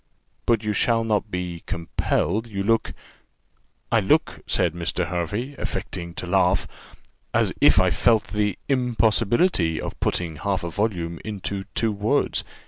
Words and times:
But 0.47 0.63
you 0.63 0.73
shall 0.73 1.03
not 1.03 1.29
be 1.29 1.61
compelled. 1.67 2.47
You 2.47 2.63
look" 2.63 2.93
"I 3.91 3.99
look," 3.99 4.41
said 4.47 4.73
Mr. 4.73 5.09
Hervey, 5.09 5.53
affecting 5.59 6.15
to 6.15 6.25
laugh, 6.25 6.67
"as 7.35 7.53
if 7.61 7.79
I 7.79 7.91
felt 7.91 8.23
the 8.23 8.57
impossibility 8.67 9.79
of 9.79 9.99
putting 9.99 10.37
half 10.37 10.63
a 10.63 10.71
volume 10.71 11.19
into 11.23 11.65
two 11.75 11.91
words. 11.91 12.43